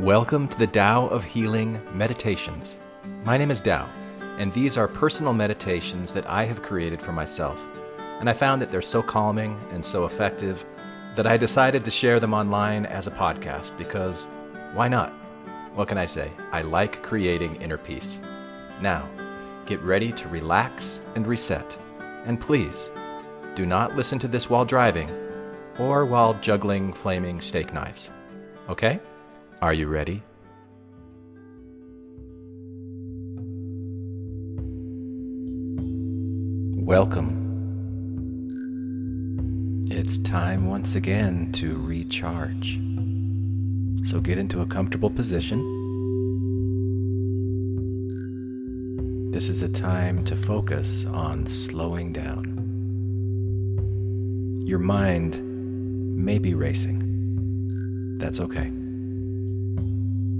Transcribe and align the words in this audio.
Welcome 0.00 0.48
to 0.48 0.58
the 0.58 0.66
Tao 0.66 1.06
of 1.06 1.22
Healing 1.22 1.80
Meditations. 1.96 2.80
My 3.22 3.38
name 3.38 3.52
is 3.52 3.60
Tao, 3.60 3.88
and 4.38 4.52
these 4.52 4.76
are 4.76 4.88
personal 4.88 5.32
meditations 5.32 6.12
that 6.14 6.28
I 6.28 6.42
have 6.46 6.62
created 6.62 7.00
for 7.00 7.12
myself. 7.12 7.56
And 8.18 8.28
I 8.28 8.32
found 8.32 8.60
that 8.60 8.72
they're 8.72 8.82
so 8.82 9.04
calming 9.04 9.56
and 9.70 9.84
so 9.84 10.04
effective 10.04 10.64
that 11.14 11.28
I 11.28 11.36
decided 11.36 11.84
to 11.84 11.92
share 11.92 12.18
them 12.18 12.34
online 12.34 12.86
as 12.86 13.06
a 13.06 13.12
podcast 13.12 13.78
because 13.78 14.24
why 14.72 14.88
not? 14.88 15.12
What 15.76 15.86
can 15.86 15.96
I 15.96 16.06
say? 16.06 16.32
I 16.50 16.62
like 16.62 17.04
creating 17.04 17.62
inner 17.62 17.78
peace. 17.78 18.18
Now, 18.80 19.08
get 19.64 19.80
ready 19.80 20.10
to 20.10 20.28
relax 20.28 21.00
and 21.14 21.24
reset. 21.24 21.78
And 22.26 22.40
please, 22.40 22.90
do 23.54 23.64
not 23.64 23.94
listen 23.94 24.18
to 24.18 24.28
this 24.28 24.50
while 24.50 24.64
driving 24.64 25.08
or 25.78 26.04
while 26.04 26.34
juggling 26.34 26.92
flaming 26.92 27.40
steak 27.40 27.72
knives. 27.72 28.10
Okay? 28.68 28.98
Are 29.64 29.72
you 29.72 29.88
ready? 29.88 30.22
Welcome. 36.84 37.30
It's 39.90 40.18
time 40.18 40.66
once 40.66 40.96
again 40.96 41.50
to 41.52 41.78
recharge. 41.78 42.78
So 44.06 44.20
get 44.20 44.36
into 44.36 44.60
a 44.60 44.66
comfortable 44.66 45.08
position. 45.08 45.62
This 49.30 49.48
is 49.48 49.62
a 49.62 49.68
time 49.70 50.26
to 50.26 50.36
focus 50.36 51.06
on 51.06 51.46
slowing 51.46 52.12
down. 52.12 52.44
Your 54.66 54.80
mind 54.80 55.42
may 56.22 56.38
be 56.38 56.52
racing. 56.52 58.18
That's 58.18 58.40
okay. 58.40 58.70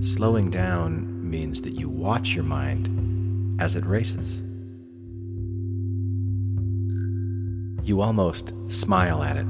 Slowing 0.04 0.50
down 0.50 1.30
means 1.30 1.62
that 1.62 1.80
you 1.80 1.88
watch 1.88 2.34
your 2.34 2.44
mind 2.44 3.58
as 3.58 3.74
it 3.74 3.86
races. 3.86 4.42
You 7.82 8.02
almost 8.02 8.52
smile 8.68 9.22
at 9.22 9.38
it. 9.38 9.46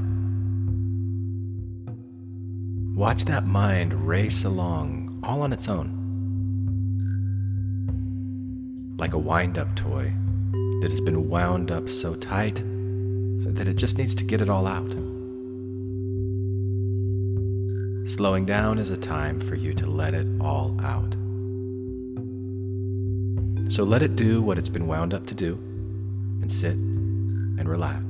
Watch 2.94 3.24
that 3.24 3.46
mind 3.46 4.06
race 4.06 4.44
along 4.44 5.18
all 5.24 5.42
on 5.42 5.52
its 5.52 5.68
own. 5.68 5.90
Like 8.96 9.12
a 9.12 9.18
wind 9.18 9.58
up 9.58 9.74
toy 9.74 10.12
that 10.82 10.90
has 10.92 11.00
been 11.00 11.28
wound 11.28 11.72
up 11.72 11.88
so 11.88 12.14
tight 12.14 12.62
that 13.40 13.66
it 13.66 13.74
just 13.74 13.98
needs 13.98 14.14
to 14.14 14.24
get 14.24 14.40
it 14.40 14.48
all 14.48 14.68
out. 14.68 14.94
Slowing 18.06 18.44
down 18.44 18.78
is 18.78 18.90
a 18.90 18.98
time 18.98 19.40
for 19.40 19.54
you 19.54 19.72
to 19.74 19.86
let 19.86 20.12
it 20.12 20.26
all 20.38 20.76
out. 20.82 21.14
So 23.72 23.82
let 23.82 24.02
it 24.02 24.14
do 24.14 24.42
what 24.42 24.58
it's 24.58 24.68
been 24.68 24.86
wound 24.86 25.14
up 25.14 25.24
to 25.28 25.34
do 25.34 25.54
and 26.42 26.52
sit 26.52 26.74
and 26.74 27.66
relax 27.66 28.04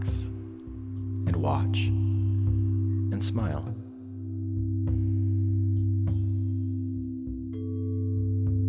and 1.29 1.37
watch 1.37 1.87
and 1.87 3.23
smile. 3.23 3.73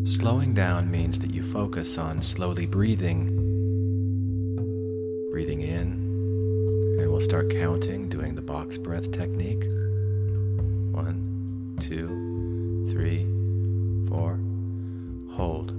Slowing 0.07 0.53
down 0.53 0.91
means 0.91 1.17
that 1.19 1.33
you 1.33 1.41
focus 1.41 1.97
on 1.97 2.21
slowly 2.21 2.67
breathing, 2.67 3.25
breathing 5.31 5.61
in, 5.61 6.99
and 6.99 7.11
we'll 7.11 7.19
start 7.19 7.49
counting 7.49 8.09
doing 8.09 8.35
the 8.35 8.43
box 8.43 8.77
breath 8.77 9.11
technique. 9.11 9.65
One, 10.95 11.75
two, 11.81 12.87
three, 12.89 13.27
four. 14.07 14.39
Hold. 15.35 15.74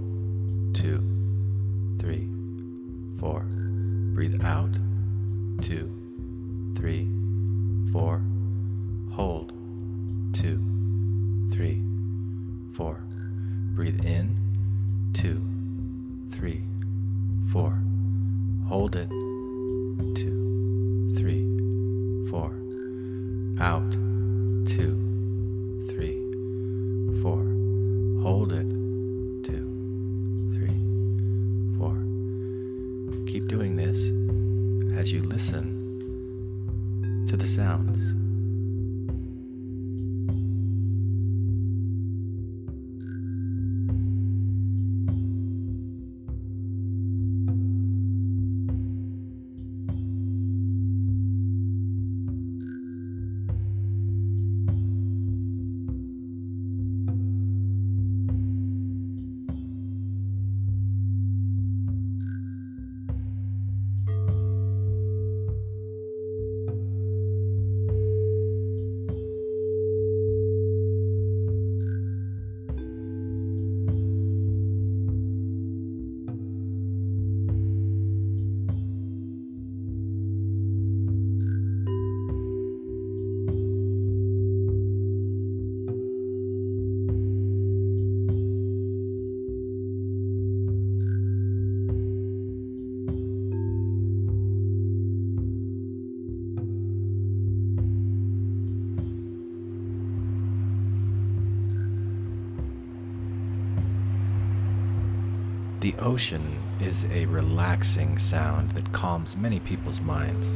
Ocean 106.06 106.56
is 106.78 107.04
a 107.06 107.26
relaxing 107.26 108.16
sound 108.16 108.70
that 108.70 108.92
calms 108.92 109.36
many 109.36 109.58
people's 109.58 110.00
minds. 110.00 110.54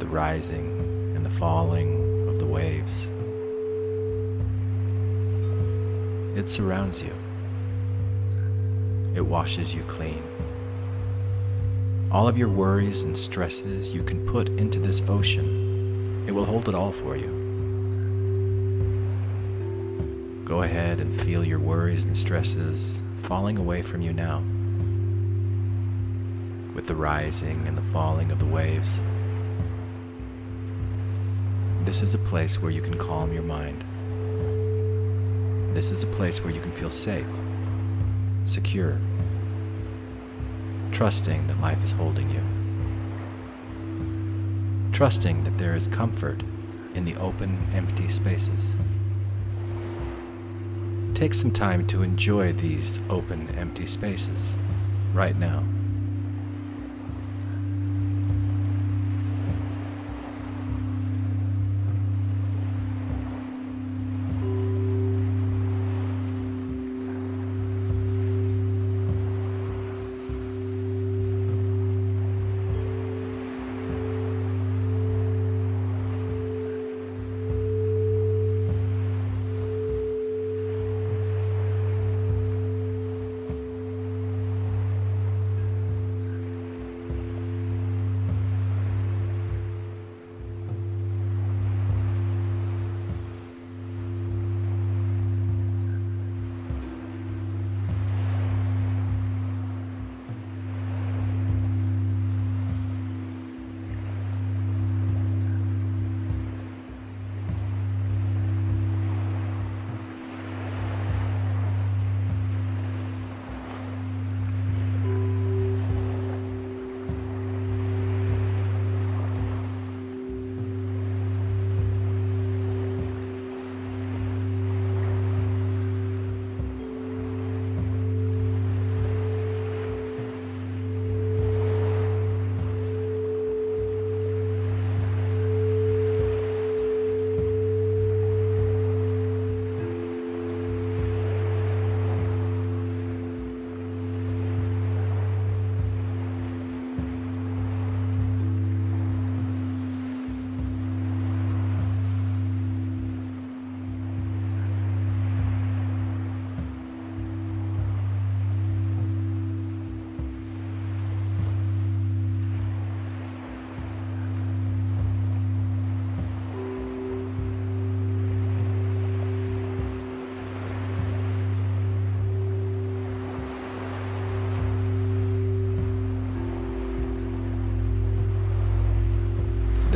The 0.00 0.06
rising 0.06 0.78
and 1.16 1.24
the 1.24 1.30
falling 1.30 2.28
of 2.28 2.38
the 2.38 2.44
waves. 2.44 3.06
It 6.38 6.46
surrounds 6.46 7.02
you. 7.02 7.14
It 9.14 9.22
washes 9.22 9.74
you 9.74 9.82
clean. 9.84 10.22
All 12.12 12.28
of 12.28 12.36
your 12.36 12.50
worries 12.50 13.00
and 13.00 13.16
stresses 13.16 13.94
you 13.94 14.02
can 14.02 14.26
put 14.26 14.50
into 14.60 14.78
this 14.78 15.00
ocean. 15.08 16.26
It 16.28 16.32
will 16.32 16.44
hold 16.44 16.68
it 16.68 16.74
all 16.74 16.92
for 16.92 17.16
you. 17.16 17.32
Go 20.44 20.64
ahead 20.64 21.00
and 21.00 21.18
feel 21.22 21.42
your 21.42 21.60
worries 21.60 22.04
and 22.04 22.14
stresses 22.14 23.00
falling 23.18 23.58
away 23.58 23.82
from 23.82 24.00
you 24.00 24.12
now. 24.12 24.38
With 26.74 26.86
the 26.86 26.94
rising 26.94 27.66
and 27.66 27.76
the 27.76 27.82
falling 27.82 28.30
of 28.30 28.38
the 28.38 28.46
waves, 28.46 29.00
this 31.84 32.02
is 32.02 32.14
a 32.14 32.18
place 32.18 32.62
where 32.62 32.70
you 32.70 32.80
can 32.80 32.96
calm 32.96 33.32
your 33.32 33.42
mind. 33.42 33.84
This 35.74 35.90
is 35.90 36.02
a 36.02 36.06
place 36.06 36.42
where 36.42 36.52
you 36.52 36.60
can 36.60 36.72
feel 36.72 36.90
safe, 36.90 37.26
secure, 38.44 38.98
trusting 40.92 41.46
that 41.48 41.60
life 41.60 41.82
is 41.84 41.92
holding 41.92 42.30
you, 42.30 42.42
trusting 44.92 45.44
that 45.44 45.58
there 45.58 45.74
is 45.74 45.88
comfort 45.88 46.42
in 46.94 47.04
the 47.04 47.16
open, 47.16 47.58
empty 47.74 48.08
spaces. 48.08 48.74
Take 51.18 51.34
some 51.34 51.50
time 51.50 51.84
to 51.88 52.02
enjoy 52.02 52.52
these 52.52 53.00
open, 53.10 53.48
empty 53.58 53.86
spaces 53.86 54.54
right 55.12 55.36
now. 55.36 55.64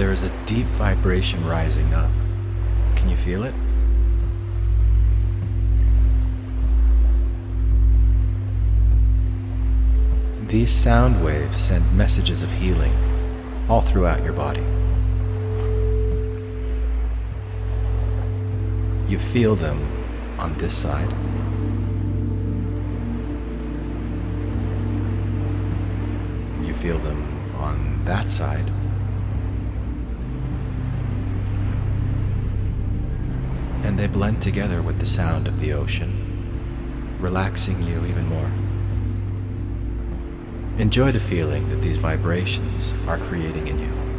There 0.02 0.10
is 0.10 0.24
a 0.24 0.32
deep 0.46 0.66
vibration 0.66 1.46
rising 1.46 1.94
up. 1.94 2.10
Can 2.96 3.08
you 3.08 3.14
feel 3.14 3.44
it? 3.44 3.54
These 10.48 10.72
sound 10.72 11.24
waves 11.24 11.56
send 11.56 11.96
messages 11.96 12.42
of 12.42 12.50
healing 12.50 12.92
all 13.68 13.80
throughout 13.80 14.24
your 14.24 14.32
body. 14.32 14.64
You 19.08 19.20
feel 19.20 19.54
them 19.54 19.78
on 20.36 20.58
this 20.58 20.76
side. 20.76 21.12
You 26.66 26.74
feel 26.74 26.98
them 26.98 27.54
on 27.54 28.04
that 28.04 28.30
side. 28.30 28.68
Blend 34.12 34.42
together 34.42 34.82
with 34.82 34.98
the 34.98 35.06
sound 35.06 35.48
of 35.48 35.58
the 35.58 35.72
ocean, 35.72 37.16
relaxing 37.18 37.82
you 37.82 38.04
even 38.04 38.26
more. 38.26 38.50
Enjoy 40.78 41.10
the 41.10 41.20
feeling 41.20 41.68
that 41.70 41.80
these 41.80 41.96
vibrations 41.96 42.92
are 43.08 43.16
creating 43.16 43.68
in 43.68 43.78
you. 43.78 44.11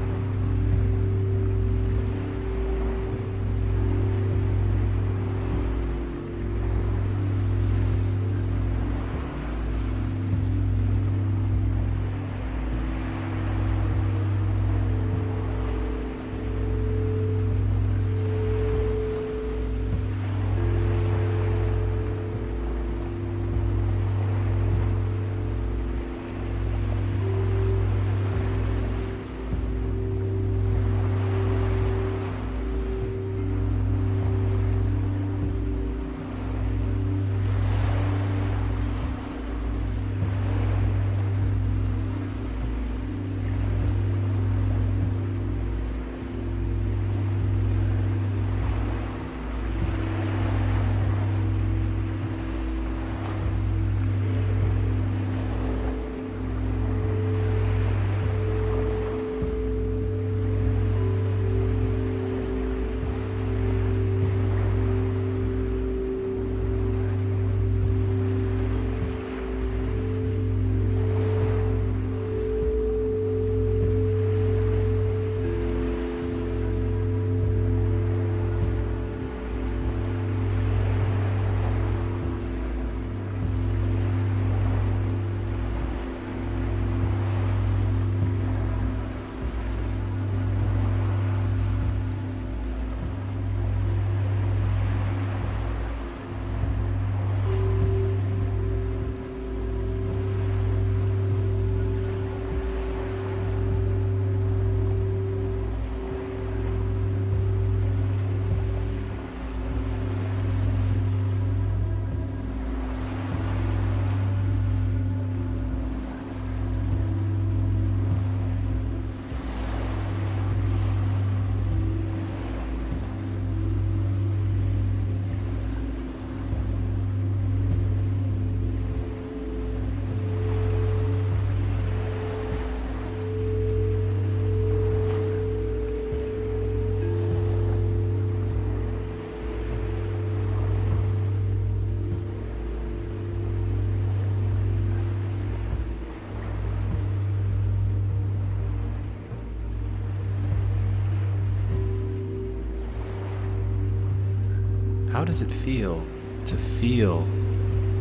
How 155.24 155.28
does 155.28 155.42
it 155.42 155.50
feel 155.50 156.06
to 156.48 156.58
feel 156.58 157.26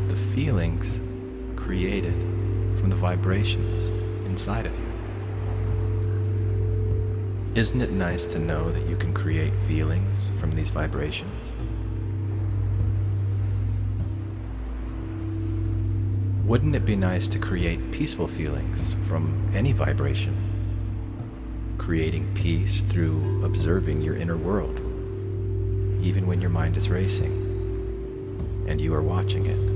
the 0.09 0.17
feelings 0.35 0.99
created 1.55 2.14
from 2.81 2.91
the 2.91 2.97
vibrations 2.97 3.87
inside 4.26 4.67
of 4.67 4.73
you? 4.76 4.87
Isn't 7.55 7.81
it 7.81 7.93
nice 7.93 8.26
to 8.26 8.41
know 8.41 8.73
that 8.73 8.88
you 8.88 8.97
can 8.97 9.14
create 9.14 9.52
feelings 9.69 10.31
from 10.41 10.57
these 10.57 10.71
vibrations? 10.71 11.31
Wouldn't 16.45 16.75
it 16.75 16.85
be 16.85 16.97
nice 16.97 17.29
to 17.29 17.38
create 17.38 17.93
peaceful 17.93 18.26
feelings 18.26 18.97
from 19.07 19.49
any 19.55 19.71
vibration? 19.71 20.35
Creating 21.79 22.35
peace 22.35 22.81
through 22.81 23.45
observing 23.45 24.02
your 24.02 24.17
inner 24.17 24.37
world 24.37 24.91
even 26.02 26.26
when 26.26 26.40
your 26.40 26.50
mind 26.50 26.76
is 26.76 26.88
racing 26.88 27.30
and 28.66 28.80
you 28.80 28.92
are 28.92 29.02
watching 29.02 29.47
it. 29.47 29.72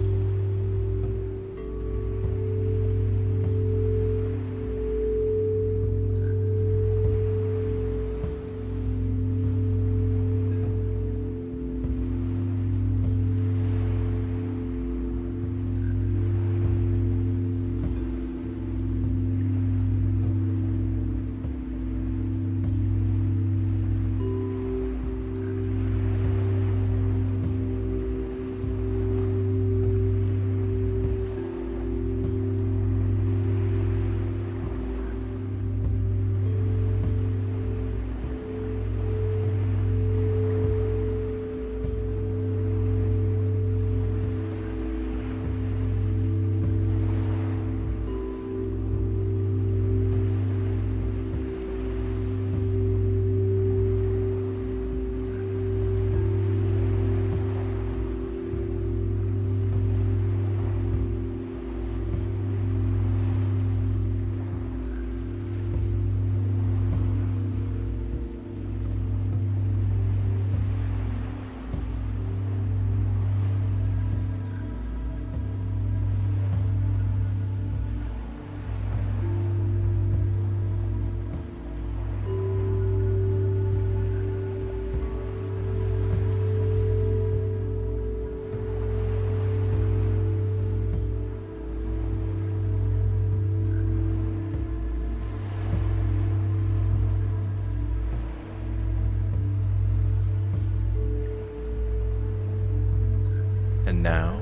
Now 104.07 104.41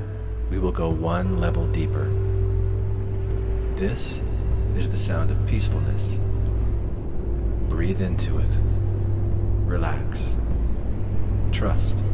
we 0.51 0.59
will 0.59 0.71
go 0.71 0.91
one 0.91 1.41
level 1.41 1.67
deeper. 1.69 2.05
This 3.77 4.21
is 4.77 4.91
the 4.91 4.97
sound 4.99 5.31
of 5.31 5.47
peacefulness. 5.47 6.19
Breathe 7.71 8.03
into 8.03 8.37
it. 8.37 8.55
Relax. 9.65 10.37
Trust. 11.51 12.05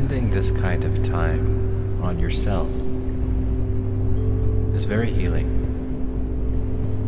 Spending 0.00 0.30
this 0.30 0.50
kind 0.52 0.82
of 0.82 1.02
time 1.02 2.02
on 2.02 2.18
yourself 2.18 2.70
is 4.74 4.86
very 4.86 5.10
healing. 5.10 5.46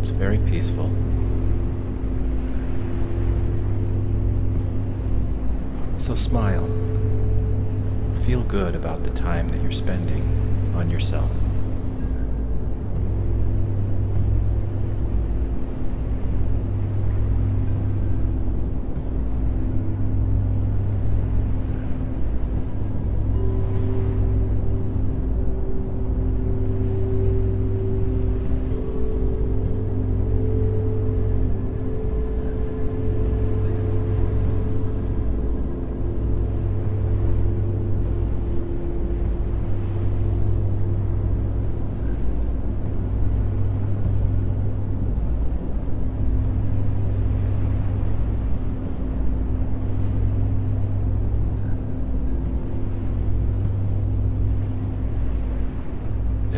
It's 0.03 0.11
very 0.11 0.37
peaceful. 0.37 0.91
So 5.97 6.15
smile. 6.15 6.67
Feel 8.27 8.43
good 8.43 8.77
about 8.77 9.05
the 9.05 9.11
time 9.11 9.49
that 9.49 9.63
you're 9.63 9.73
spending 9.73 10.23
on 10.77 10.91
yourself. 10.91 11.31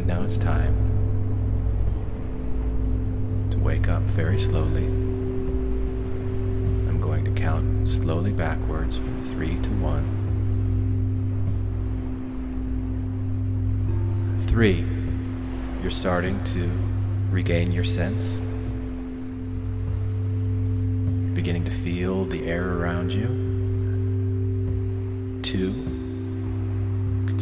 Now 0.07 0.23
it's 0.23 0.37
time 0.37 0.75
to 3.51 3.59
wake 3.59 3.89
up 3.89 4.03
very 4.03 4.39
slowly. 4.39 4.85
I'm 6.89 7.01
going 7.01 7.25
to 7.25 7.31
count 7.31 7.89
slowly 7.89 8.33
backwards 8.33 8.99
from 8.99 9.23
three 9.23 9.57
to 9.63 9.71
one. 9.71 10.21
Three, 14.47 14.85
you're 15.81 15.91
starting 15.91 16.45
to 16.45 16.71
regain 17.31 17.73
your 17.73 17.85
sense, 17.85 18.35
beginning 21.35 21.65
to 21.65 21.71
feel 21.71 22.27
the 22.27 22.45
air 22.45 22.75
around 22.75 23.11
you. 23.11 23.27
Two, 25.43 25.73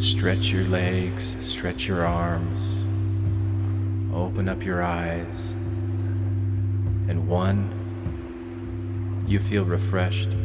Stretch 0.03 0.51
your 0.51 0.65
legs, 0.65 1.37
stretch 1.39 1.87
your 1.87 2.05
arms, 2.05 2.75
open 4.13 4.49
up 4.49 4.61
your 4.61 4.83
eyes. 4.83 5.51
And 7.07 7.25
one, 7.25 9.23
you 9.25 9.39
feel 9.39 9.63
refreshed, 9.63 10.35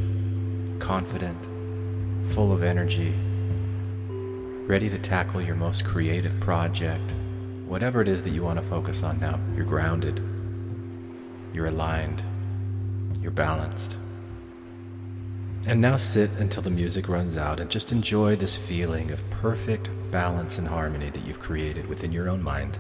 confident, 0.79 1.37
full 2.35 2.53
of 2.53 2.63
energy, 2.63 3.13
ready 4.69 4.89
to 4.89 4.97
tackle 4.97 5.43
your 5.43 5.57
most 5.57 5.85
creative 5.85 6.39
project, 6.39 7.13
whatever 7.67 8.01
it 8.01 8.07
is 8.07 8.23
that 8.23 8.31
you 8.31 8.45
want 8.45 8.61
to 8.61 8.65
focus 8.65 9.03
on 9.03 9.19
now. 9.19 9.41
You're 9.57 9.67
grounded, 9.67 10.23
you're 11.53 11.67
aligned, 11.67 12.23
you're 13.21 13.33
balanced. 13.33 13.97
And 15.67 15.81
now 15.81 15.97
sit 15.97 16.31
until 16.39 16.63
the 16.63 16.71
music 16.71 17.09
runs 17.09 17.37
out 17.37 17.61
and 17.61 17.71
just 17.71 17.93
enjoy 17.93 18.37
this 18.37 18.57
feeling 18.57 19.11
of 19.11 19.29
perfect 19.31 19.91
balance 20.11 20.59
and 20.59 20.67
harmony 20.67 21.11
that 21.11 21.27
you've 21.27 21.41
created 21.41 21.87
within 21.87 22.13
your 22.13 22.29
own 22.29 22.43
mind. 22.43 22.79